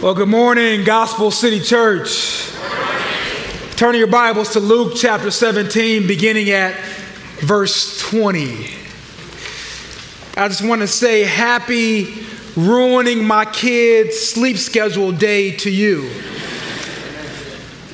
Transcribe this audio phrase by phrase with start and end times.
[0.00, 2.52] Well, good morning, Gospel City Church.
[3.74, 6.78] Turn your Bibles to Luke chapter 17, beginning at
[7.40, 8.68] verse 20.
[10.36, 12.14] I just want to say happy
[12.54, 16.08] ruining my kids' sleep schedule day to you.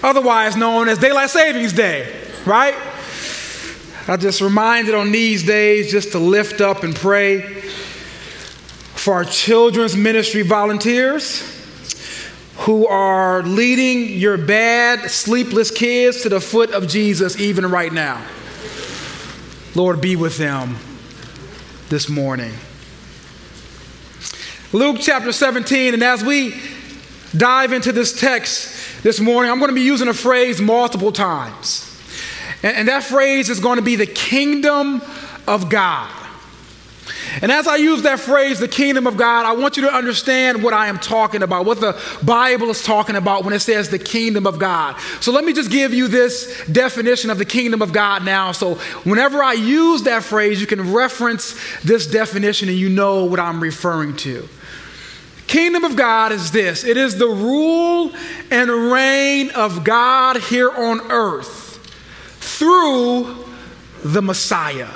[0.03, 2.15] Otherwise known as Daylight Savings Day,
[2.45, 2.75] right?
[4.09, 9.97] I just reminded on these days just to lift up and pray for our children's
[9.97, 11.54] ministry volunteers
[12.59, 18.25] who are leading your bad, sleepless kids to the foot of Jesus even right now.
[19.75, 20.77] Lord, be with them
[21.89, 22.55] this morning.
[24.73, 26.61] Luke chapter 17, and as we
[27.37, 31.91] dive into this text this morning, I'm going to be using a phrase multiple times.
[32.63, 35.03] And, that phrase is going to be the kingdom
[35.47, 36.24] of God.
[37.43, 40.63] And as I use that phrase, the kingdom of God, I want you to understand
[40.63, 43.99] what I am talking about, what the Bible is talking about when it says the
[43.99, 44.97] kingdom of God.
[45.21, 48.53] So let me just give you this definition of the kingdom of God now.
[48.53, 53.41] So whenever I use that phrase, you can reference this definition and you know what
[53.41, 54.49] I'm referring to.
[55.47, 58.13] Kingdom of God is this it is the rule
[58.51, 61.79] and reign of God here on earth
[62.41, 63.45] through
[64.03, 64.89] the Messiah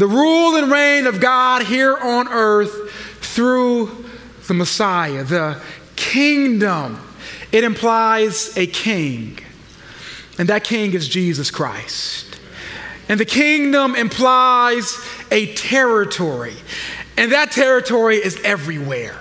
[0.00, 4.06] the rule and reign of God here on earth through
[4.48, 5.60] the Messiah, the
[5.94, 6.98] kingdom.
[7.52, 9.38] It implies a king,
[10.38, 12.40] and that king is Jesus Christ.
[13.10, 14.96] And the kingdom implies
[15.30, 16.56] a territory,
[17.18, 19.18] and that territory is everywhere.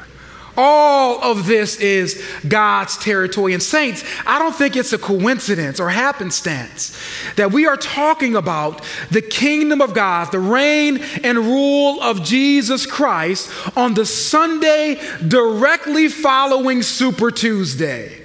[0.62, 3.54] All of this is God's territory.
[3.54, 7.00] And, saints, I don't think it's a coincidence or happenstance
[7.38, 12.86] that we are talking about the kingdom of God, the reign and rule of Jesus
[12.86, 18.19] Christ on the Sunday directly following Super Tuesday.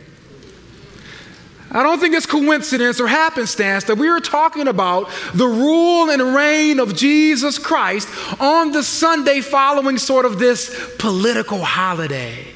[1.75, 6.35] I don't think it's coincidence or happenstance that we are talking about the rule and
[6.35, 8.09] reign of Jesus Christ
[8.41, 12.47] on the Sunday following sort of this political holiday.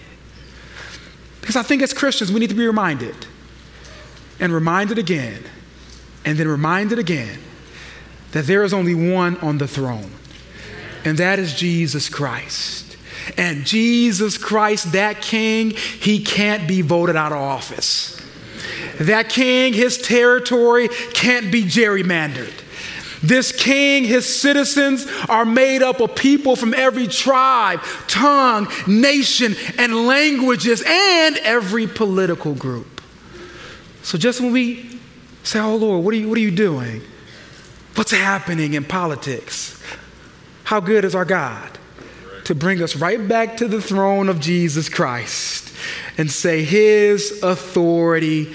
[1.41, 3.27] Because I think as Christians, we need to be reminded
[4.39, 5.43] and reminded again
[6.25, 7.41] and then reminded again
[8.31, 10.13] that there is only one on the throne,
[11.05, 12.97] and that is Jesus Christ.
[13.37, 18.21] And Jesus Christ, that king, he can't be voted out of office.
[18.99, 22.53] That king, his territory can't be gerrymandered.
[23.23, 30.07] This king, his citizens are made up of people from every tribe, tongue, nation, and
[30.07, 33.01] languages, and every political group.
[34.03, 35.01] So just when we
[35.43, 37.03] say, Oh Lord, what are you, what are you doing?
[37.95, 39.83] What's happening in politics?
[40.65, 41.79] How good is our God
[42.45, 45.75] to bring us right back to the throne of Jesus Christ
[46.17, 48.55] and say, His authority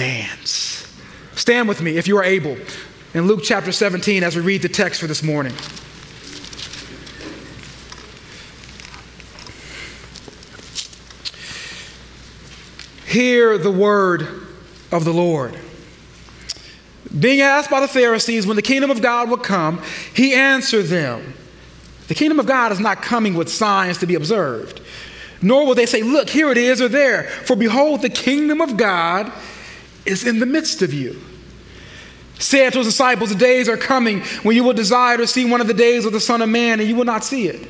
[0.00, 0.90] stands.
[1.34, 2.56] Stand with me if you are able
[3.12, 5.52] in Luke chapter 17 as we read the text for this morning.
[13.06, 14.22] Hear the word
[14.90, 15.58] of the Lord.
[17.18, 19.82] Being asked by the Pharisees when the kingdom of God would come,
[20.14, 21.34] he answered them
[22.08, 24.80] The kingdom of God is not coming with signs to be observed,
[25.42, 27.24] nor will they say, Look, here it is or there.
[27.24, 29.30] For behold, the kingdom of God
[30.06, 31.20] is in the midst of you.
[32.38, 35.60] Said to his disciples, The days are coming when you will desire to see one
[35.60, 37.68] of the days of the Son of Man, and you will not see it.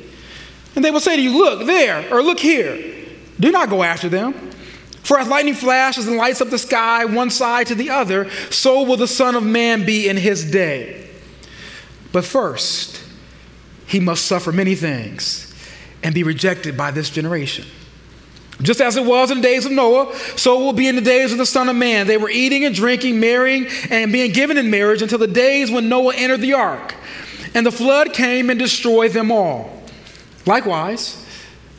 [0.75, 2.95] And they will say to you, Look there, or look here.
[3.39, 4.33] Do not go after them.
[5.03, 8.83] For as lightning flashes and lights up the sky one side to the other, so
[8.83, 11.09] will the Son of Man be in his day.
[12.11, 13.03] But first,
[13.87, 15.53] he must suffer many things
[16.03, 17.65] and be rejected by this generation.
[18.61, 21.31] Just as it was in the days of Noah, so will be in the days
[21.31, 22.07] of the Son of Man.
[22.07, 25.89] They were eating and drinking, marrying, and being given in marriage until the days when
[25.89, 26.95] Noah entered the ark.
[27.53, 29.81] And the flood came and destroyed them all.
[30.45, 31.25] Likewise,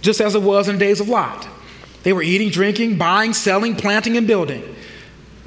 [0.00, 1.47] just as it was in the days of Lot.
[2.03, 4.74] They were eating, drinking, buying, selling, planting, and building.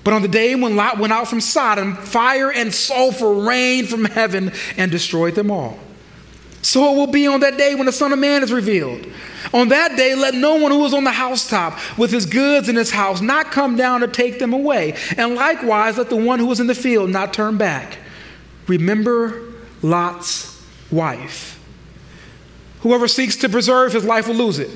[0.06, 4.06] But on the day when Lot went out from Sodom, fire and sulfur rained from
[4.06, 5.80] heaven and destroyed them all.
[6.62, 9.06] So it will be on that day when the Son of Man is revealed.
[9.56, 12.75] On that day, let no one who is on the housetop with his goods in
[12.75, 14.98] his house not come down to take them away.
[15.16, 17.98] And likewise, let the one who is in the field not turn back.
[18.68, 20.62] Remember Lot's
[20.92, 21.57] wife.
[22.81, 24.69] Whoever seeks to preserve his life will lose it.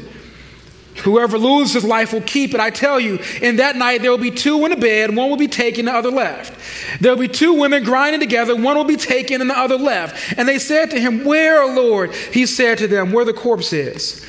[1.00, 2.62] Whoever loses his life will keep it.
[2.62, 5.38] I tell you, in that night there will be two in a bed, one will
[5.38, 7.02] be taken, the other left.
[7.02, 10.38] There will be two women grinding together, one will be taken and the other left.
[10.38, 12.14] And they said to him, Where, Lord?
[12.14, 14.26] He said to them, Where the corpse is.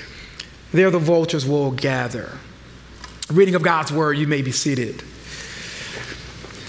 [0.72, 2.38] There the vultures will gather.
[3.30, 5.02] Reading of God's word, you may be seated.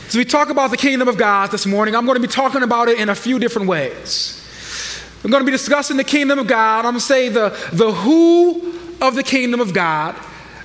[0.07, 2.63] As we talk about the kingdom of God this morning, I'm going to be talking
[2.63, 4.37] about it in a few different ways.
[5.23, 6.79] I'm going to be discussing the kingdom of God.
[6.79, 10.15] I'm going to say the, the who of the kingdom of God,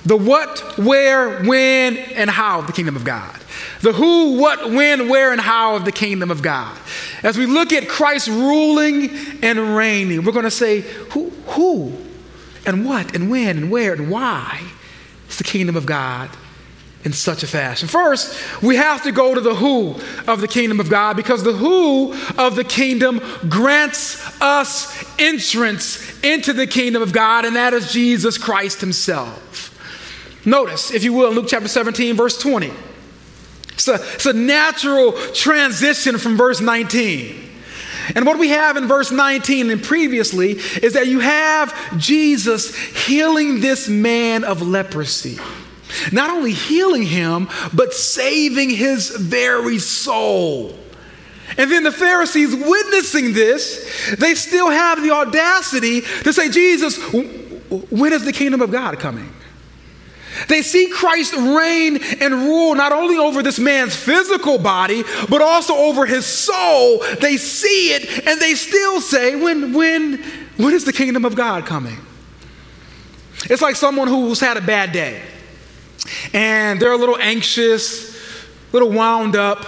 [0.05, 3.39] the what, where, when, and how of the kingdom of God.
[3.81, 6.77] The who, what, when, where, and how of the kingdom of God.
[7.23, 9.09] As we look at Christ ruling
[9.43, 12.06] and reigning, we're going to say who, who,
[12.67, 14.61] and what, and when, and where, and why
[15.29, 16.29] is the kingdom of God
[17.03, 17.87] in such a fashion.
[17.87, 19.95] First, we have to go to the who
[20.27, 26.51] of the kingdom of God because the who of the kingdom grants us entrance into
[26.51, 30.43] the kingdom of God, and that is Jesus Christ Himself.
[30.45, 32.71] Notice, if you will, in Luke chapter 17, verse 20.
[33.73, 37.46] It's a, it's a natural transition from verse 19.
[38.15, 42.75] And what we have in verse 19 and previously is that you have Jesus
[43.05, 45.37] healing this man of leprosy.
[46.11, 50.77] Not only healing him, but saving his very soul.
[51.57, 58.13] And then the Pharisees witnessing this, they still have the audacity to say, Jesus, when
[58.13, 59.33] is the kingdom of God coming?
[60.47, 65.73] They see Christ reign and rule not only over this man's physical body, but also
[65.75, 67.03] over his soul.
[67.19, 70.23] They see it and they still say, when, when,
[70.57, 71.97] when is the kingdom of God coming?
[73.49, 75.21] It's like someone who's had a bad day
[76.33, 79.65] and they're a little anxious, a little wound up,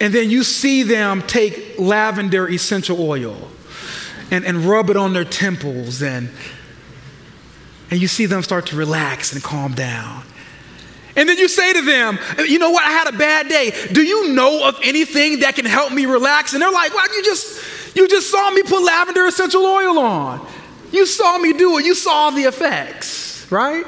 [0.00, 3.50] and then you see them take lavender essential oil
[4.30, 6.30] and, and rub it on their temples and
[7.90, 10.24] and you see them start to relax and calm down.
[11.16, 12.84] And then you say to them, You know what?
[12.84, 13.72] I had a bad day.
[13.92, 16.52] Do you know of anything that can help me relax?
[16.52, 20.46] And they're like, Well, you just, you just saw me put lavender essential oil on.
[20.90, 21.84] You saw me do it.
[21.84, 23.84] You saw the effects, right?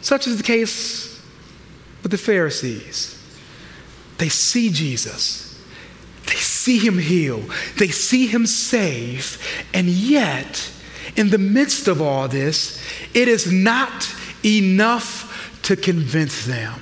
[0.00, 1.22] Such is the case
[2.02, 3.12] with the Pharisees.
[4.18, 5.46] They see Jesus.
[6.26, 7.42] They see him heal.
[7.78, 9.38] They see him save.
[9.74, 10.70] And yet,
[11.16, 12.82] in the midst of all this,
[13.14, 14.14] it is not
[14.44, 16.80] enough to convince them.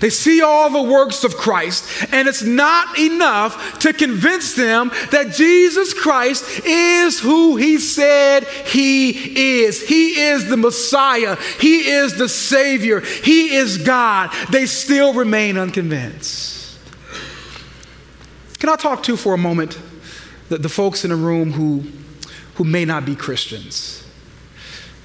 [0.00, 5.32] They see all the works of Christ, and it's not enough to convince them that
[5.32, 9.86] Jesus Christ is who he said he is.
[9.88, 14.30] He is the Messiah, he is the Savior, he is God.
[14.50, 16.78] They still remain unconvinced.
[18.58, 19.78] Can I talk to for a moment
[20.48, 21.84] the, the folks in the room who
[22.54, 24.06] who may not be Christians.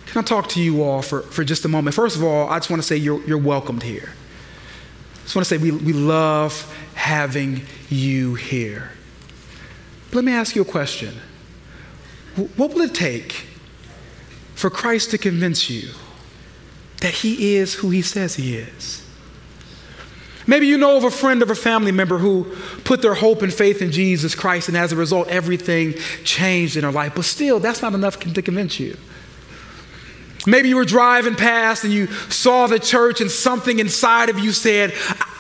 [0.08, 1.96] Can I talk to you all for, for just a moment?
[1.96, 4.10] First of all, I just want to say you're, you're welcomed here.
[4.10, 8.92] I just want to say we, we love having you here.
[10.10, 11.14] But let me ask you a question
[12.56, 13.46] What will it take
[14.56, 15.90] for Christ to convince you
[17.02, 19.08] that He is who He says He is?
[20.50, 22.46] Maybe you know of a friend or a family member who
[22.84, 25.94] put their hope and faith in Jesus Christ, and as a result, everything
[26.24, 27.14] changed in their life.
[27.16, 28.98] But still, that's not enough to convince you.
[30.48, 34.52] Maybe you were driving past and you saw the church, and something inside of you
[34.52, 34.92] said,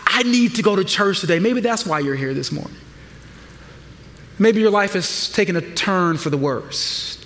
[0.05, 1.39] I need to go to church today.
[1.39, 2.77] Maybe that's why you're here this morning.
[4.37, 7.18] Maybe your life has taken a turn for the worse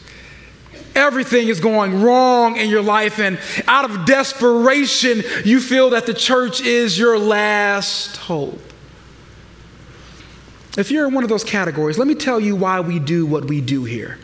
[0.96, 6.14] everything is going wrong in your life, and out of desperation, you feel that the
[6.14, 8.60] church is your last hope.
[10.78, 13.46] If you're in one of those categories, let me tell you why we do what
[13.46, 14.18] we do here.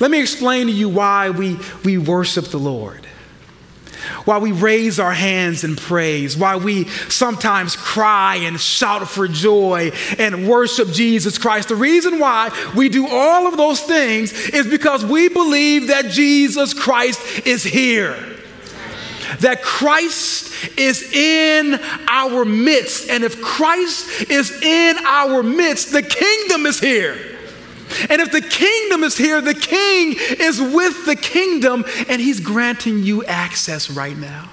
[0.00, 3.06] Let me explain to you why we, we worship the Lord
[4.24, 9.90] why we raise our hands in praise, why we sometimes cry and shout for joy
[10.18, 11.68] and worship Jesus Christ.
[11.68, 16.72] The reason why we do all of those things is because we believe that Jesus
[16.74, 18.16] Christ is here.
[19.40, 21.78] That Christ is in
[22.08, 23.10] our midst.
[23.10, 27.33] And if Christ is in our midst, the kingdom is here.
[28.08, 33.02] And if the kingdom is here, the king is with the kingdom, and he's granting
[33.02, 34.50] you access right now.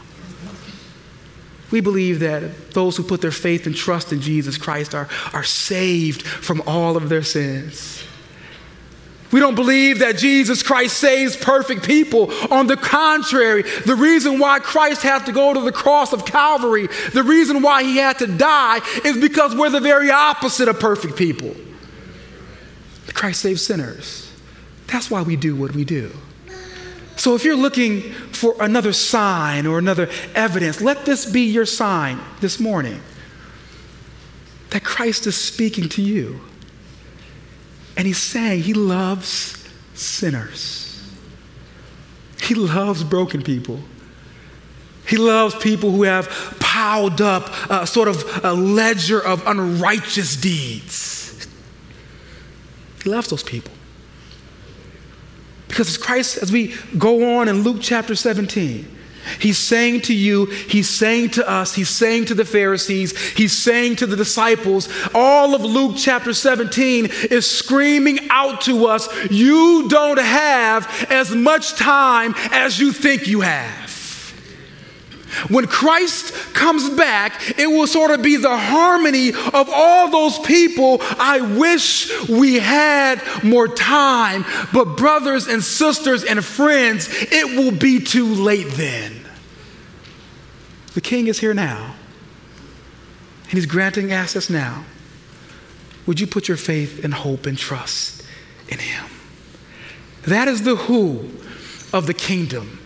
[1.72, 5.44] We believe that those who put their faith and trust in Jesus Christ are, are
[5.44, 8.04] saved from all of their sins.
[9.32, 12.32] We don't believe that Jesus Christ saves perfect people.
[12.52, 16.90] On the contrary, the reason why Christ had to go to the cross of Calvary,
[17.14, 21.16] the reason why he had to die, is because we're the very opposite of perfect
[21.16, 21.56] people.
[23.22, 24.32] Christ saves sinners.
[24.88, 26.10] That's why we do what we do.
[27.18, 28.02] So if you're looking
[28.32, 33.00] for another sign or another evidence, let this be your sign this morning
[34.72, 36.42] that Christ is speaking to you.
[37.96, 41.08] And he's saying he loves sinners.
[42.42, 43.82] He loves broken people.
[45.06, 51.21] He loves people who have piled up a sort of a ledger of unrighteous deeds.
[53.04, 53.74] He loves those people.
[55.68, 58.98] Because as Christ, as we go on in Luke chapter 17,
[59.40, 63.98] He's saying to you, he's saying to us, he's saying to the Pharisees, he's saying
[63.98, 70.20] to the disciples, all of Luke chapter 17 is screaming out to us, you don't
[70.20, 73.91] have as much time as you think you have.
[75.50, 80.98] When Christ comes back, it will sort of be the harmony of all those people.
[81.02, 88.00] I wish we had more time, but brothers and sisters and friends, it will be
[88.00, 89.26] too late then.
[90.94, 91.96] The king is here now,
[93.44, 94.84] and he's granting access now.
[96.06, 98.26] Would you put your faith and hope and trust
[98.68, 99.06] in him?
[100.24, 101.30] That is the who
[101.94, 102.80] of the kingdom.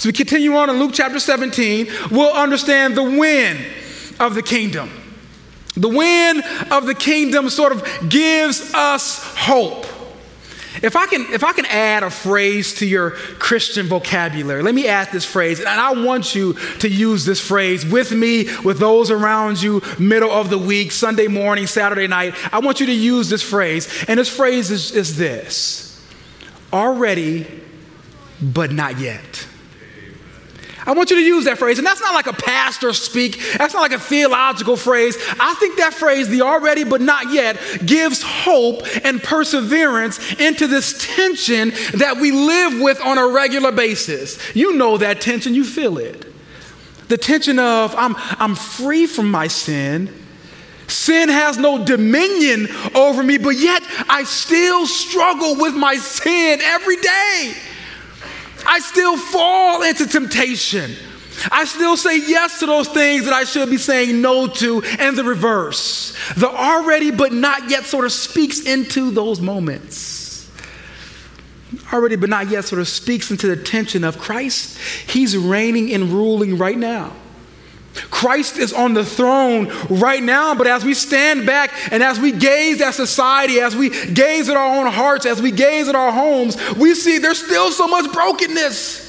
[0.00, 3.58] So we continue on in Luke chapter 17, we'll understand the when
[4.18, 4.88] of the kingdom.
[5.74, 9.84] The when of the kingdom sort of gives us hope.
[10.82, 14.88] If I can, if I can add a phrase to your Christian vocabulary, let me
[14.88, 19.10] add this phrase, and I want you to use this phrase with me, with those
[19.10, 22.34] around you, middle of the week, Sunday morning, Saturday night.
[22.54, 26.02] I want you to use this phrase, and this phrase is, is this
[26.72, 27.46] already,
[28.40, 29.46] but not yet.
[30.86, 31.78] I want you to use that phrase.
[31.78, 35.16] And that's not like a pastor speak, that's not like a theological phrase.
[35.38, 41.14] I think that phrase, the already but not yet, gives hope and perseverance into this
[41.14, 44.38] tension that we live with on a regular basis.
[44.54, 46.26] You know that tension, you feel it.
[47.08, 50.14] The tension of, I'm, I'm free from my sin.
[50.86, 56.96] Sin has no dominion over me, but yet I still struggle with my sin every
[56.96, 57.54] day.
[58.70, 60.92] I still fall into temptation.
[61.50, 65.18] I still say yes to those things that I should be saying no to, and
[65.18, 66.16] the reverse.
[66.36, 70.48] The already but not yet sort of speaks into those moments.
[71.92, 74.78] Already but not yet sort of speaks into the tension of Christ.
[75.08, 77.12] He's reigning and ruling right now.
[77.94, 82.32] Christ is on the throne right now, but as we stand back and as we
[82.32, 86.12] gaze at society, as we gaze at our own hearts, as we gaze at our
[86.12, 89.08] homes, we see there's still so much brokenness.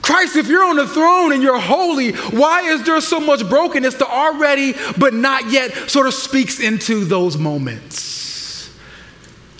[0.00, 3.96] Christ, if you're on the throne and you're holy, why is there so much brokenness?
[3.96, 8.74] The already but not yet sort of speaks into those moments.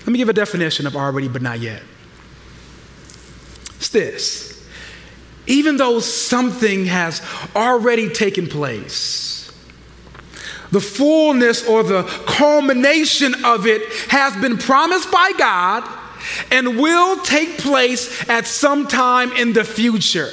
[0.00, 1.82] Let me give a definition of already but not yet.
[3.76, 4.47] It's this
[5.48, 7.22] even though something has
[7.56, 9.50] already taken place.
[10.70, 15.88] The fullness or the culmination of it has been promised by God
[16.50, 20.30] and will take place at some time in the future.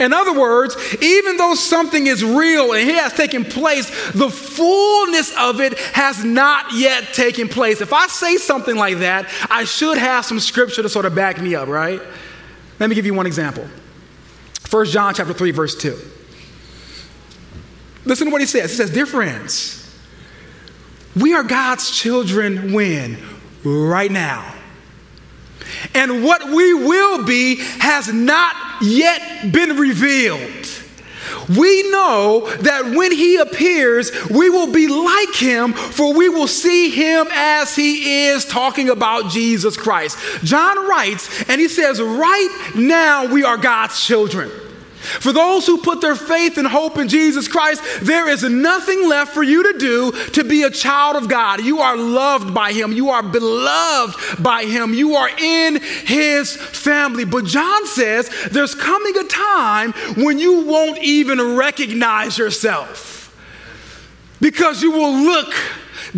[0.00, 5.32] In other words, even though something is real and it has taken place, the fullness
[5.38, 7.80] of it has not yet taken place.
[7.80, 11.40] If I say something like that, I should have some scripture to sort of back
[11.40, 12.02] me up, right?
[12.80, 13.68] Let me give you one example.
[14.74, 15.96] 1 John chapter 3, verse 2.
[18.04, 18.72] Listen to what he says.
[18.72, 19.96] He says, Dear friends,
[21.14, 23.16] we are God's children when?
[23.62, 24.52] Right now.
[25.94, 30.66] And what we will be has not yet been revealed.
[31.56, 36.90] We know that when he appears, we will be like him, for we will see
[36.90, 40.18] him as he is, talking about Jesus Christ.
[40.42, 44.50] John writes, and he says, Right now we are God's children.
[45.04, 49.32] For those who put their faith and hope in Jesus Christ, there is nothing left
[49.32, 51.62] for you to do to be a child of God.
[51.62, 57.24] You are loved by Him, you are beloved by Him, you are in His family.
[57.24, 63.14] But John says there's coming a time when you won't even recognize yourself
[64.40, 65.54] because you will look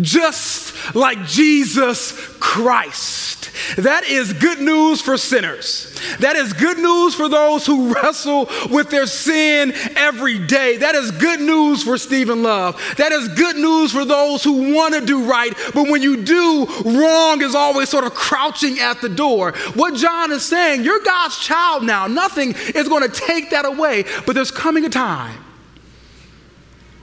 [0.01, 3.26] just like Jesus Christ.
[3.75, 5.93] That is good news for sinners.
[6.19, 10.77] That is good news for those who wrestle with their sin every day.
[10.77, 12.81] That is good news for Stephen Love.
[12.97, 16.65] That is good news for those who want to do right, but when you do,
[16.85, 19.51] wrong is always sort of crouching at the door.
[19.73, 22.07] What John is saying, you're God's child now.
[22.07, 25.43] Nothing is going to take that away, but there's coming a time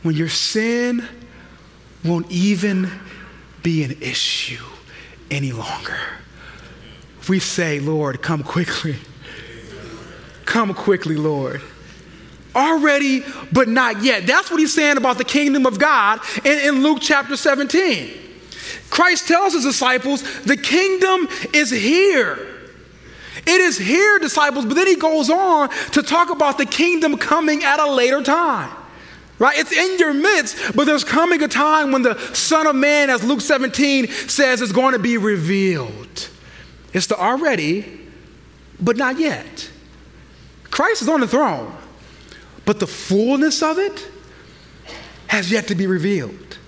[0.02, 1.06] when your sin
[2.04, 2.90] won't even
[3.62, 4.64] be an issue
[5.30, 5.98] any longer
[7.28, 8.96] we say, Lord, come quickly.
[10.44, 11.62] Come quickly, Lord.
[12.54, 14.26] Already, but not yet.
[14.26, 18.12] That's what he's saying about the kingdom of God in, in Luke chapter 17.
[18.90, 22.38] Christ tells his disciples, the kingdom is here.
[23.46, 27.64] It is here, disciples, but then he goes on to talk about the kingdom coming
[27.64, 28.70] at a later time.
[29.38, 29.58] Right?
[29.58, 33.24] It's in your midst, but there's coming a time when the Son of Man, as
[33.24, 36.28] Luke 17 says, is going to be revealed.
[36.94, 38.00] It's the already,
[38.80, 39.70] but not yet.
[40.70, 41.76] Christ is on the throne,
[42.64, 44.08] but the fullness of it
[45.26, 46.58] has yet to be revealed.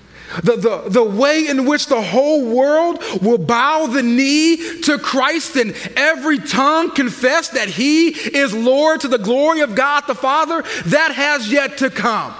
[0.42, 5.54] The, the, the way in which the whole world will bow the knee to Christ
[5.56, 10.62] and every tongue confess that He is Lord to the glory of God the Father,
[10.86, 12.34] that has yet to come.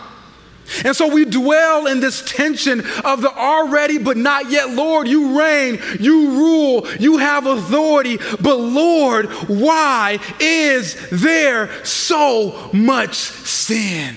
[0.85, 4.71] And so we dwell in this tension of the already but not yet.
[4.71, 8.19] Lord, you reign, you rule, you have authority.
[8.41, 14.17] But Lord, why is there so much sin?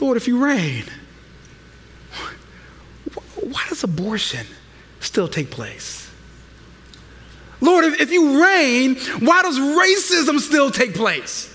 [0.00, 0.84] Lord, if you reign,
[3.36, 4.46] why does abortion
[5.00, 6.08] still take place?
[7.60, 11.52] Lord, if, you reign, why does racism still take place?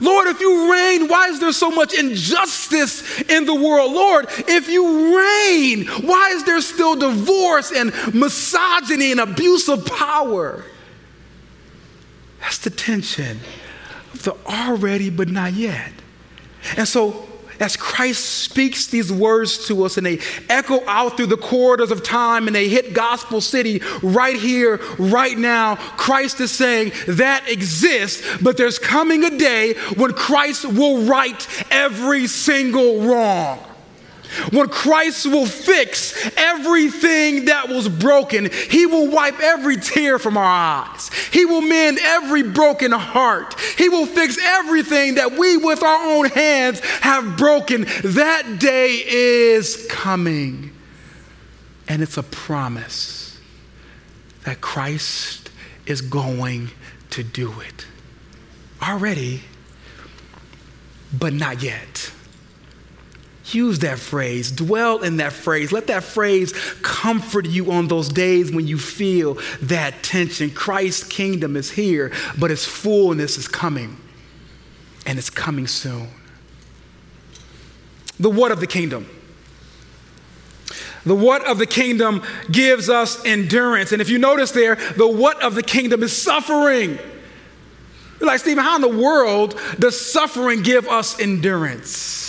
[0.00, 3.92] Lord, if you reign, why is there so much injustice in the world?
[3.92, 10.64] Lord, if you reign, why is there still divorce and misogyny and abuse of power?
[12.40, 13.40] That's the tension
[14.12, 15.92] of the already but not yet.
[16.76, 17.28] And so
[17.60, 22.02] as Christ speaks these words to us and they echo out through the corridors of
[22.02, 28.26] time and they hit Gospel City right here, right now, Christ is saying that exists,
[28.42, 33.67] but there's coming a day when Christ will right every single wrong.
[34.50, 40.44] When Christ will fix everything that was broken, He will wipe every tear from our
[40.44, 41.10] eyes.
[41.32, 43.58] He will mend every broken heart.
[43.76, 47.86] He will fix everything that we, with our own hands, have broken.
[48.04, 50.72] That day is coming.
[51.88, 53.40] And it's a promise
[54.44, 55.50] that Christ
[55.86, 56.70] is going
[57.10, 57.86] to do it.
[58.82, 59.42] Already,
[61.12, 62.12] but not yet.
[63.52, 65.72] Use that phrase, dwell in that phrase.
[65.72, 70.50] Let that phrase comfort you on those days when you feel that tension.
[70.50, 73.96] Christ's kingdom is here, but its fullness is coming,
[75.06, 76.08] and it's coming soon.
[78.20, 79.08] The what of the kingdom?
[81.06, 83.92] The what of the kingdom gives us endurance.
[83.92, 86.98] And if you notice there, the what of the kingdom is suffering.
[88.20, 92.27] You're like, Stephen, how in the world does suffering give us endurance?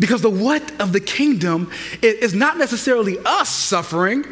[0.00, 1.70] Because the what of the kingdom
[2.02, 4.24] is not necessarily us suffering,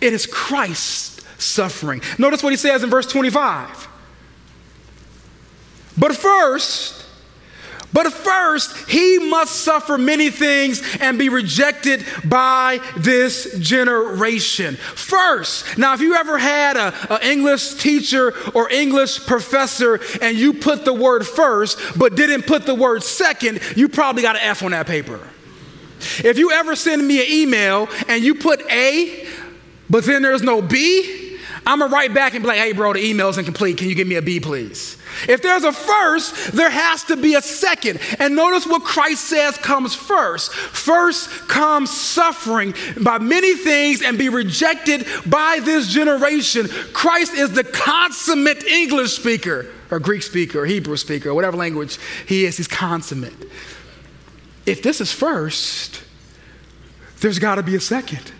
[0.00, 2.00] it is Christ suffering.
[2.18, 3.86] Notice what he says in verse 25.
[5.96, 7.04] But first,
[7.92, 14.76] but first, he must suffer many things and be rejected by this generation.
[14.76, 20.84] First, now, if you ever had an English teacher or English professor and you put
[20.84, 24.72] the word first but didn't put the word second, you probably got an F on
[24.72, 25.20] that paper.
[26.22, 29.26] If you ever send me an email and you put A,
[29.88, 33.04] but then there's no B, I'm gonna write back and be like, hey, bro, the
[33.04, 33.78] email's incomplete.
[33.78, 34.97] Can you give me a B, please?
[35.26, 38.00] If there's a first, there has to be a second.
[38.18, 40.52] And notice what Christ says comes first.
[40.52, 46.68] First comes suffering by many things and be rejected by this generation.
[46.92, 51.98] Christ is the consummate English speaker, or Greek speaker, or Hebrew speaker, or whatever language
[52.26, 53.34] he is, he's consummate.
[54.66, 56.02] If this is first,
[57.20, 58.32] there's got to be a second.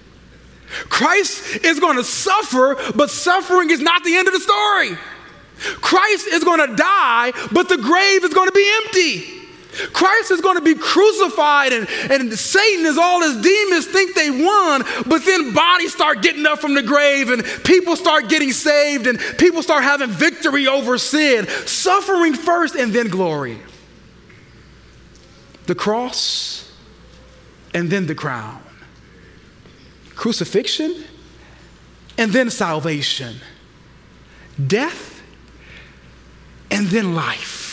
[0.69, 4.99] Christ is going to suffer, but suffering is not the end of the story.
[5.59, 9.39] Christ is going to die, but the grave is going to be empty.
[9.93, 14.31] Christ is going to be crucified, and, and Satan is all his demons think they
[14.31, 19.07] won, but then bodies start getting up from the grave, and people start getting saved,
[19.07, 21.47] and people start having victory over sin.
[21.67, 23.59] Suffering first, and then glory.
[25.67, 26.73] The cross,
[27.75, 28.63] and then the crown.
[30.17, 31.05] Crucifixion,
[32.17, 33.37] and then salvation.
[34.67, 35.08] Death,
[36.71, 37.69] and then life.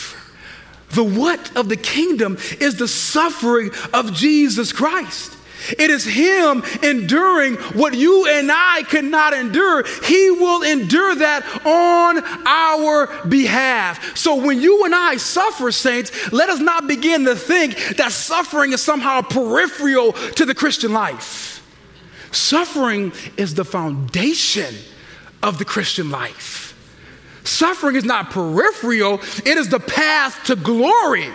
[0.90, 5.36] The what of the kingdom is the suffering of Jesus Christ.
[5.78, 9.84] It is Him enduring what you and I could not endure.
[10.04, 14.16] He will endure that on our behalf.
[14.16, 18.72] So when you and I suffer, saints, let us not begin to think that suffering
[18.72, 21.54] is somehow peripheral to the Christian life.
[22.30, 24.74] Suffering is the foundation
[25.42, 26.65] of the Christian life.
[27.46, 31.28] Suffering is not peripheral, it is the path to glory.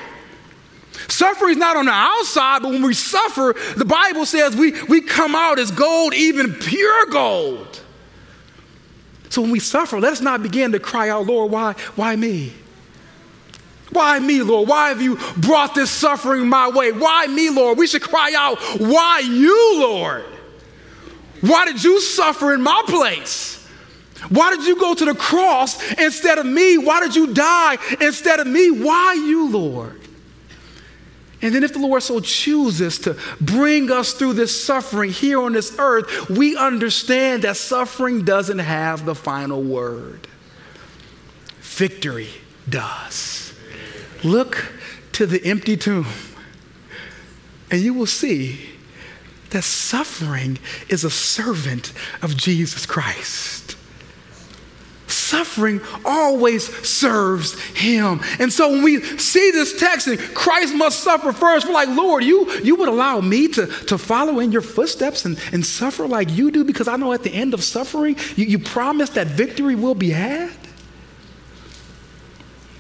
[1.08, 5.02] Suffering is not on the outside, but when we suffer, the Bible says we, we
[5.02, 7.82] come out as gold, even pure gold.
[9.30, 12.54] So when we suffer, let's not begin to cry out, Lord, why, why me?
[13.92, 14.68] Why me, Lord?
[14.68, 16.92] Why have you brought this suffering my way?
[16.92, 17.78] Why me, Lord?
[17.78, 20.26] We should cry out, Why you, Lord?
[21.42, 23.61] Why did you suffer in my place?
[24.30, 26.78] Why did you go to the cross instead of me?
[26.78, 28.70] Why did you die instead of me?
[28.70, 30.00] Why you, Lord?
[31.42, 35.54] And then, if the Lord so chooses to bring us through this suffering here on
[35.54, 40.28] this earth, we understand that suffering doesn't have the final word.
[41.62, 42.30] Victory
[42.70, 43.56] does.
[44.24, 44.72] Look
[45.14, 46.06] to the empty tomb,
[47.72, 48.70] and you will see
[49.50, 53.71] that suffering is a servant of Jesus Christ
[55.32, 58.20] suffering always serves him.
[58.38, 62.24] And so when we see this text and Christ must suffer first, we're like, Lord,
[62.24, 66.30] you, you would allow me to, to follow in your footsteps and, and suffer like
[66.30, 69.76] you do because I know at the end of suffering, you, you promise that victory
[69.76, 70.52] will be had.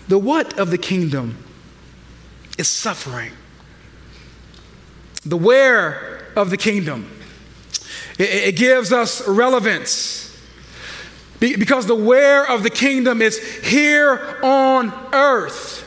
[0.09, 1.37] The what of the kingdom
[2.57, 3.31] is suffering.
[5.23, 7.09] The where of the kingdom,
[8.19, 10.30] it, it gives us relevance
[11.41, 15.79] because the where of the kingdom is here on earth.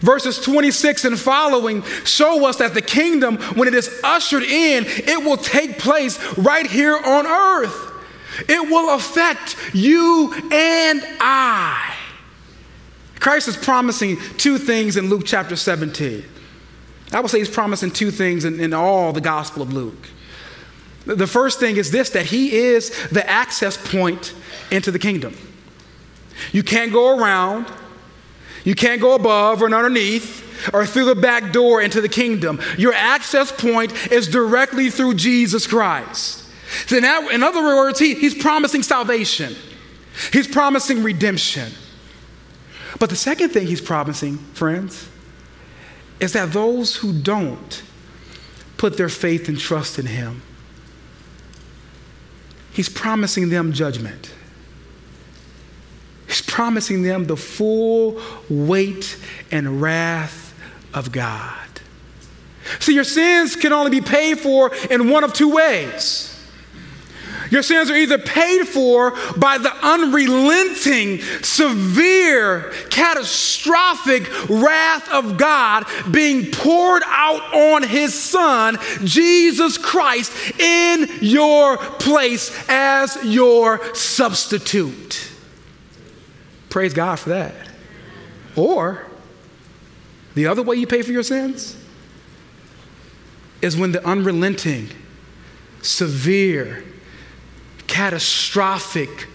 [0.00, 5.24] Verses 26 and following show us that the kingdom, when it is ushered in, it
[5.24, 7.90] will take place right here on earth.
[8.48, 11.94] It will affect you and I.
[13.20, 16.24] Christ is promising two things in Luke chapter 17.
[17.12, 20.08] I would say he's promising two things in, in all the Gospel of Luke.
[21.04, 24.34] The first thing is this that he is the access point
[24.70, 25.36] into the kingdom.
[26.52, 27.66] You can't go around,
[28.64, 32.60] you can't go above or underneath or through the back door into the kingdom.
[32.78, 36.44] Your access point is directly through Jesus Christ.
[36.86, 39.54] So in, in other words, he, he's promising salvation,
[40.32, 41.72] he's promising redemption.
[42.98, 45.08] But the second thing he's promising, friends,
[46.20, 47.82] is that those who don't
[48.76, 50.42] put their faith and trust in him,
[52.72, 54.32] he's promising them judgment.
[56.26, 59.18] He's promising them the full weight
[59.50, 60.54] and wrath
[60.94, 61.58] of God.
[62.78, 66.31] See, your sins can only be paid for in one of two ways.
[67.52, 76.50] Your sins are either paid for by the unrelenting, severe, catastrophic wrath of God being
[76.50, 85.30] poured out on his son, Jesus Christ, in your place as your substitute.
[86.70, 87.54] Praise God for that.
[88.56, 89.08] Or
[90.32, 91.76] the other way you pay for your sins
[93.60, 94.88] is when the unrelenting,
[95.82, 96.82] severe,
[97.92, 99.28] catastrophic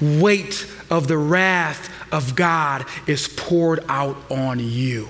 [0.00, 5.08] weight of the wrath of God is poured out on you.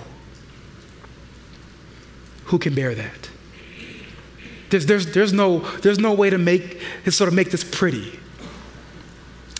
[2.46, 3.28] Who can bear that?
[4.70, 8.18] There's, there's, there's, no, there's no way to make, sort of make this pretty.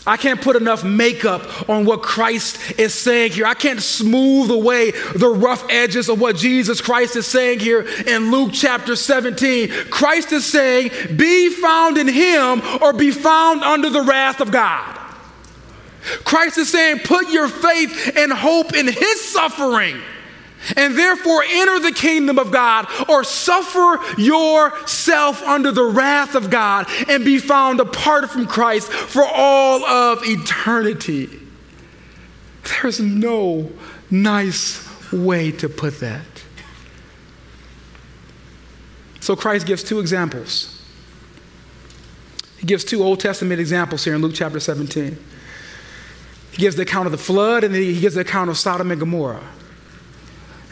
[0.07, 3.47] I can't put enough makeup on what Christ is saying here.
[3.47, 8.31] I can't smooth away the rough edges of what Jesus Christ is saying here in
[8.31, 9.71] Luke chapter 17.
[9.91, 15.01] Christ is saying, Be found in him or be found under the wrath of God.
[16.25, 20.03] Christ is saying, Put your faith and hope in his suffering
[20.77, 26.87] and therefore enter the kingdom of God or suffer yourself under the wrath of God
[27.09, 31.29] and be found apart from Christ for all of eternity.
[32.65, 33.71] There's no
[34.11, 36.25] nice way to put that.
[39.21, 40.71] So Christ gives two examples.
[42.59, 45.19] He gives two Old Testament examples here in Luke chapter 17.
[46.53, 49.01] He gives the account of the flood and he gives the account of Sodom and
[49.01, 49.43] Gomorrah.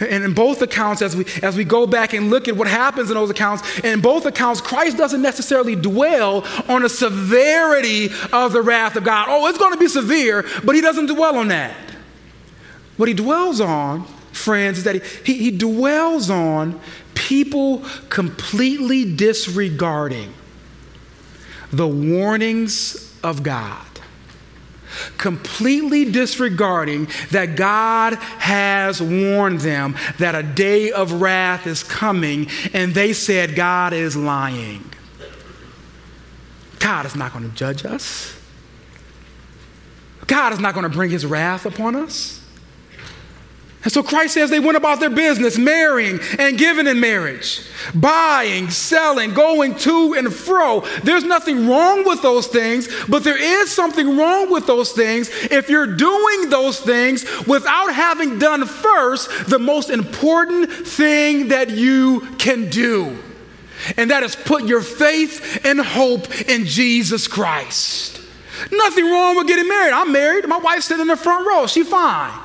[0.02, 3.10] And in both accounts, as we, as we go back and look at what happens
[3.10, 8.62] in those accounts, in both accounts, Christ doesn't necessarily dwell on the severity of the
[8.62, 9.26] wrath of God.
[9.28, 11.76] Oh, it's going to be severe, but he doesn't dwell on that.
[12.96, 16.80] What he dwells on, friends, is that he, he, he dwells on
[17.14, 20.32] people completely disregarding
[21.72, 23.91] the warnings of God
[25.18, 32.94] completely disregarding that God has warned them that a day of wrath is coming, and
[32.94, 34.84] they said, God is lying.
[36.78, 38.36] God is not going to judge us.
[40.26, 42.41] God is not going to bring his wrath upon us.
[43.84, 47.62] And so Christ says they went about their business, marrying and giving in marriage,
[47.94, 50.84] buying, selling, going to and fro.
[51.02, 55.68] There's nothing wrong with those things, but there is something wrong with those things if
[55.68, 62.70] you're doing those things without having done first the most important thing that you can
[62.70, 63.18] do.
[63.96, 68.20] And that is put your faith and hope in Jesus Christ.
[68.70, 69.92] Nothing wrong with getting married.
[69.92, 70.46] I'm married.
[70.46, 71.66] My wife's sitting in the front row.
[71.66, 72.41] She fine.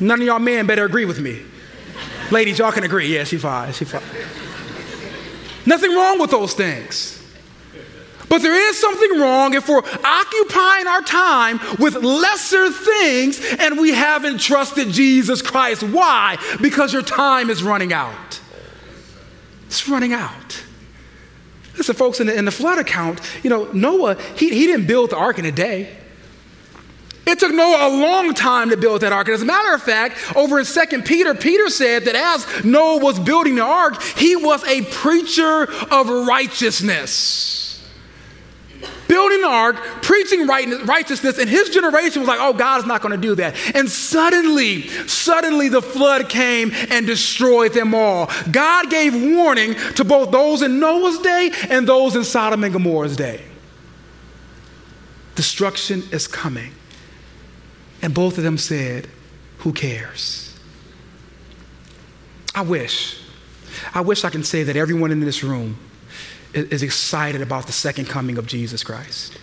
[0.00, 1.42] None of y'all men better agree with me.
[2.30, 3.14] Ladies, y'all can agree.
[3.14, 3.72] Yeah, she fine.
[3.72, 4.02] She fine.
[5.66, 7.16] Nothing wrong with those things.
[8.28, 13.90] But there is something wrong if we're occupying our time with lesser things and we
[13.92, 15.82] haven't trusted Jesus Christ.
[15.82, 16.38] Why?
[16.62, 18.40] Because your time is running out.
[19.66, 20.62] It's running out.
[21.76, 25.10] Listen, folks, in the, in the flood account, you know, Noah, he, he didn't build
[25.10, 25.96] the ark in a day.
[27.30, 29.28] It took Noah a long time to build that ark.
[29.28, 32.98] And as a matter of fact, over in 2 Peter, Peter said that as Noah
[32.98, 35.62] was building the ark, he was a preacher
[35.92, 37.88] of righteousness.
[39.06, 43.20] Building the ark, preaching righteousness, and his generation was like, oh, God's not going to
[43.20, 43.54] do that.
[43.76, 48.28] And suddenly, suddenly the flood came and destroyed them all.
[48.50, 53.16] God gave warning to both those in Noah's day and those in Sodom and Gomorrah's
[53.16, 53.44] day.
[55.36, 56.72] Destruction is coming.
[58.02, 59.08] And both of them said,
[59.58, 60.58] Who cares?
[62.54, 63.20] I wish,
[63.94, 65.78] I wish I can say that everyone in this room
[66.52, 69.38] is excited about the second coming of Jesus Christ.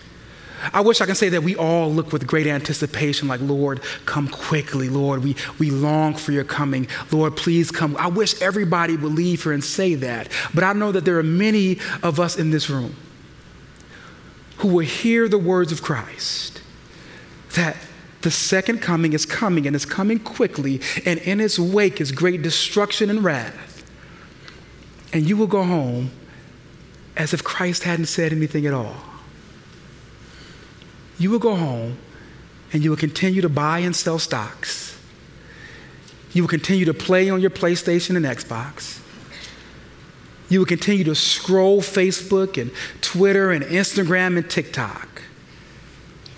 [0.72, 4.28] I wish I can say that we all look with great anticipation, like, Lord, come
[4.28, 5.22] quickly, Lord.
[5.22, 6.88] We, we long for your coming.
[7.12, 7.96] Lord, please come.
[7.96, 10.28] I wish everybody would leave here and say that.
[10.54, 12.96] But I know that there are many of us in this room
[14.58, 16.60] who will hear the words of Christ
[17.54, 17.76] that
[18.22, 22.42] the second coming is coming and it's coming quickly, and in its wake is great
[22.42, 23.84] destruction and wrath.
[25.12, 26.10] And you will go home
[27.16, 28.96] as if Christ hadn't said anything at all.
[31.18, 31.98] You will go home
[32.72, 34.98] and you will continue to buy and sell stocks.
[36.32, 39.00] You will continue to play on your PlayStation and Xbox.
[40.48, 45.17] You will continue to scroll Facebook and Twitter and Instagram and TikTok.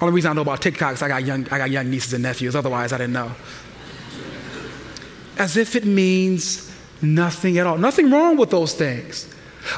[0.01, 2.23] Only reason I know about TikTok is I got young, I got young nieces and
[2.23, 2.57] nephews.
[2.57, 3.33] Otherwise, I didn't know.
[5.39, 7.77] As if it means nothing at all.
[7.79, 9.33] Nothing wrong with those things.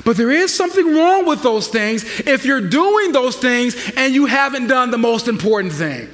[0.04, 4.26] But there is something wrong with those things if you're doing those things and you
[4.26, 6.08] haven't done the most important thing.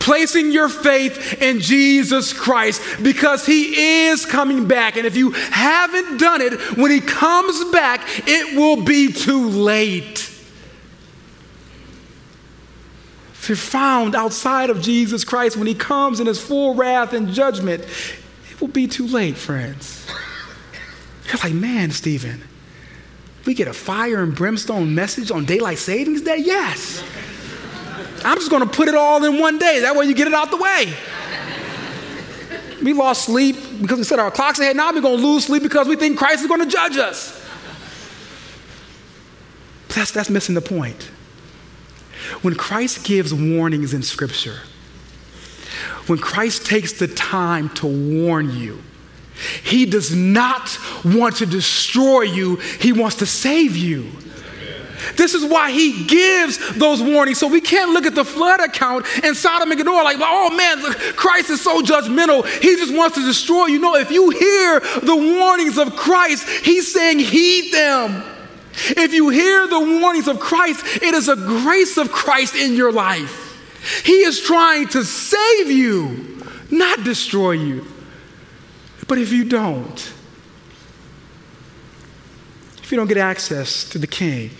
[0.00, 4.96] Placing your faith in Jesus Christ because He is coming back.
[4.96, 10.27] And if you haven't done it, when He comes back, it will be too late.
[13.48, 17.82] You're found outside of Jesus Christ when he comes in his full wrath and judgment,
[17.82, 20.06] it will be too late, friends.
[21.26, 22.42] You're like, man, Stephen,
[23.44, 26.38] we get a fire and brimstone message on daylight savings day?
[26.38, 27.02] Yes.
[28.24, 29.80] I'm just going to put it all in one day.
[29.80, 30.92] That way you get it out the way.
[32.82, 34.76] We lost sleep because we set our clocks ahead.
[34.76, 37.34] Now we're going to lose sleep because we think Christ is going to judge us.
[39.88, 41.10] That's, that's missing the point.
[42.42, 44.60] When Christ gives warnings in Scripture,
[46.06, 48.82] when Christ takes the time to warn you,
[49.62, 54.10] he does not want to destroy you, he wants to save you.
[55.16, 57.38] This is why he gives those warnings.
[57.38, 60.82] So we can't look at the flood account and Sodom and Gomorrah like, oh man,
[61.14, 62.46] Christ is so judgmental.
[62.60, 63.78] He just wants to destroy you.
[63.78, 68.24] No, if you hear the warnings of Christ, he's saying, heed them.
[68.96, 72.92] If you hear the warnings of Christ, it is a grace of Christ in your
[72.92, 73.44] life.
[74.04, 77.86] He is trying to save you, not destroy you.
[79.06, 80.12] But if you don't,
[82.82, 84.50] if you don't get access to the king,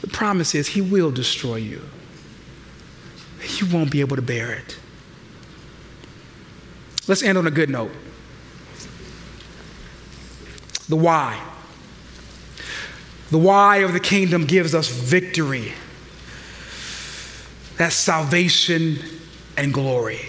[0.00, 1.80] the promise is he will destroy you.
[3.58, 4.78] You won't be able to bear it.
[7.08, 7.90] Let's end on a good note.
[10.88, 11.40] The why.
[13.32, 15.72] The why of the kingdom gives us victory.
[17.78, 18.98] That's salvation
[19.56, 20.20] and glory.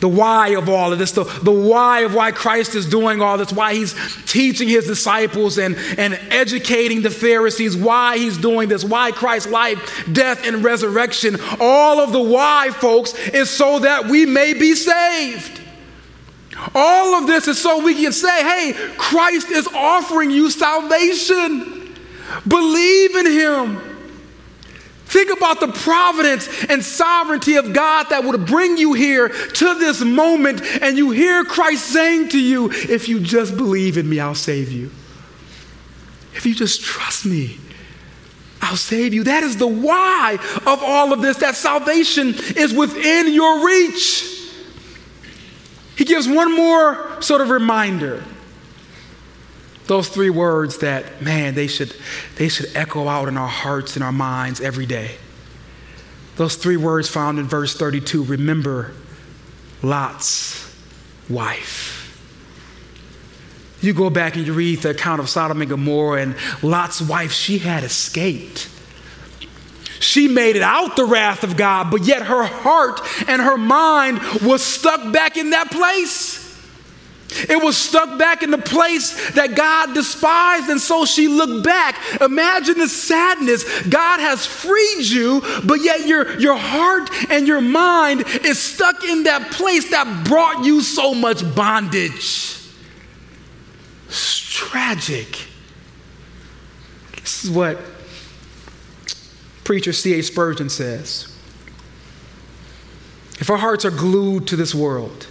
[0.00, 3.38] The why of all of this, the, the why of why Christ is doing all
[3.38, 3.94] this, why he's
[4.26, 10.08] teaching his disciples and, and educating the Pharisees, why he's doing this, why Christ's life,
[10.12, 15.60] death, and resurrection, all of the why, folks, is so that we may be saved.
[16.74, 21.78] All of this is so we can say, hey, Christ is offering you salvation.
[22.46, 23.92] Believe in him.
[25.12, 30.00] Think about the providence and sovereignty of God that would bring you here to this
[30.00, 34.34] moment, and you hear Christ saying to you, If you just believe in me, I'll
[34.34, 34.90] save you.
[36.34, 37.58] If you just trust me,
[38.62, 39.24] I'll save you.
[39.24, 44.32] That is the why of all of this, that salvation is within your reach.
[45.96, 48.24] He gives one more sort of reminder.
[49.92, 51.94] Those three words that, man, they should,
[52.36, 55.16] they should echo out in our hearts and our minds every day.
[56.36, 58.94] Those three words found in verse 32 remember
[59.82, 60.74] Lot's
[61.28, 62.08] wife.
[63.82, 67.32] You go back and you read the account of Sodom and Gomorrah, and Lot's wife,
[67.32, 68.70] she had escaped.
[70.00, 74.22] She made it out the wrath of God, but yet her heart and her mind
[74.40, 76.31] was stuck back in that place.
[77.48, 81.98] It was stuck back in the place that God despised, and so she looked back.
[82.20, 83.64] Imagine the sadness.
[83.86, 89.24] God has freed you, but yet your, your heart and your mind is stuck in
[89.24, 92.58] that place that brought you so much bondage.
[94.08, 95.46] It's tragic.
[97.16, 97.78] This is what
[99.64, 100.26] preacher C.H.
[100.26, 101.28] Spurgeon says.
[103.38, 105.26] If our hearts are glued to this world,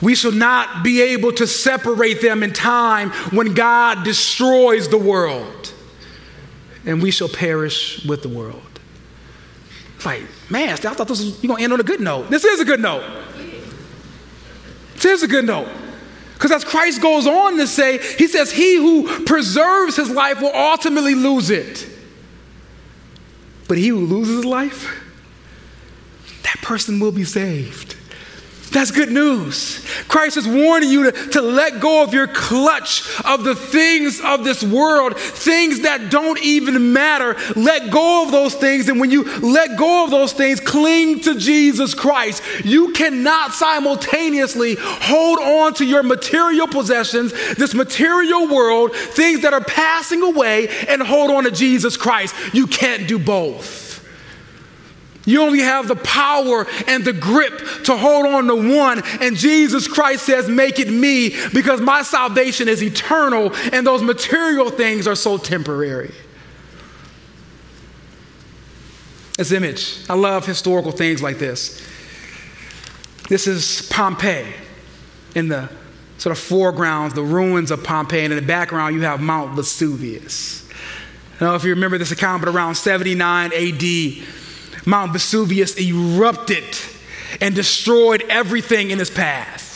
[0.00, 5.72] we shall not be able to separate them in time when God destroys the world,
[6.86, 8.62] and we shall perish with the world.
[9.96, 12.30] It's like, man, I thought this was, you're to end on a good note.
[12.30, 13.02] This is a good note.
[14.94, 15.68] This is a good note.
[16.34, 20.54] Because as Christ goes on to say, he says, He who preserves his life will
[20.54, 21.88] ultimately lose it.
[23.66, 25.04] But he who loses his life,
[26.44, 27.96] that person will be saved.
[28.70, 29.84] That's good news.
[30.08, 34.44] Christ is warning you to, to let go of your clutch of the things of
[34.44, 37.36] this world, things that don't even matter.
[37.56, 38.88] Let go of those things.
[38.88, 42.42] And when you let go of those things, cling to Jesus Christ.
[42.64, 49.64] You cannot simultaneously hold on to your material possessions, this material world, things that are
[49.64, 52.34] passing away, and hold on to Jesus Christ.
[52.52, 53.87] You can't do both.
[55.28, 59.02] You only have the power and the grip to hold on to one.
[59.20, 64.70] And Jesus Christ says, Make it me, because my salvation is eternal and those material
[64.70, 66.14] things are so temporary.
[69.36, 71.86] This image, I love historical things like this.
[73.28, 74.54] This is Pompeii
[75.34, 75.68] in the
[76.16, 80.66] sort of foreground, the ruins of Pompeii, and in the background, you have Mount Vesuvius.
[81.36, 84.24] I don't know if you remember this account, but around 79 AD,
[84.88, 86.64] Mount Vesuvius erupted
[87.42, 89.66] and destroyed everything in its path.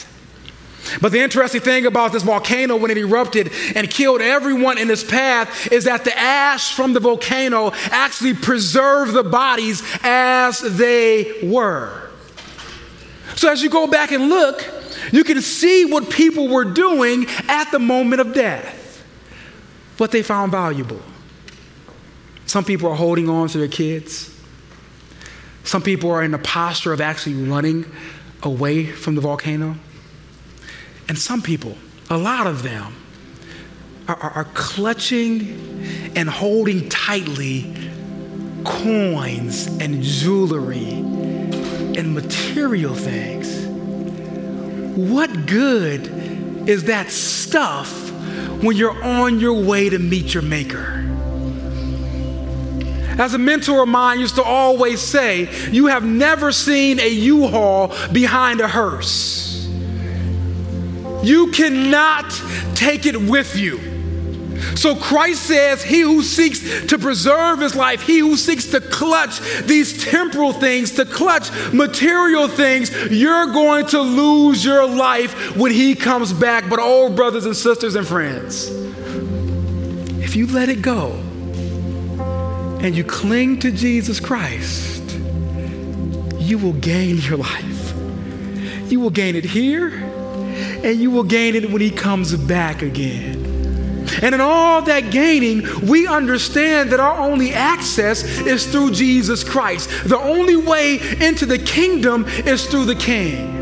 [1.02, 5.04] But the interesting thing about this volcano, when it erupted and killed everyone in its
[5.04, 12.10] path, is that the ash from the volcano actually preserved the bodies as they were.
[13.36, 14.66] So, as you go back and look,
[15.12, 19.04] you can see what people were doing at the moment of death,
[19.98, 21.02] what they found valuable.
[22.46, 24.31] Some people are holding on to their kids.
[25.64, 27.86] Some people are in a posture of actually running
[28.42, 29.76] away from the volcano.
[31.08, 31.76] And some people,
[32.10, 32.94] a lot of them,
[34.08, 37.74] are, are, are clutching and holding tightly
[38.64, 43.66] coins and jewelry and material things.
[44.96, 46.06] What good
[46.68, 48.10] is that stuff
[48.62, 51.11] when you're on your way to meet your Maker?
[53.18, 57.88] As a mentor of mine used to always say, you have never seen a U-Haul
[58.12, 59.68] behind a hearse.
[61.22, 62.30] You cannot
[62.74, 63.92] take it with you.
[64.76, 69.40] So Christ says, He who seeks to preserve his life, he who seeks to clutch
[69.62, 75.94] these temporal things, to clutch material things, you're going to lose your life when He
[75.94, 76.68] comes back.
[76.68, 78.68] But, oh, brothers and sisters and friends,
[80.22, 81.20] if you let it go,
[82.82, 85.02] and you cling to Jesus Christ,
[86.38, 87.94] you will gain your life.
[88.90, 93.38] You will gain it here, and you will gain it when He comes back again.
[94.20, 99.88] And in all that gaining, we understand that our only access is through Jesus Christ.
[100.04, 103.60] The only way into the kingdom is through the King.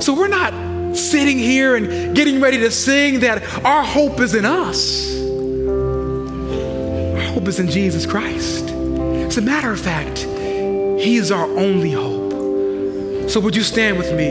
[0.00, 4.44] So we're not sitting here and getting ready to sing that our hope is in
[4.44, 5.21] us
[7.32, 8.68] hope is in Jesus Christ.
[8.68, 13.30] As a matter of fact, He is our only hope.
[13.30, 14.28] So, would you stand with me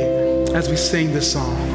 [0.54, 1.70] as we sing this song?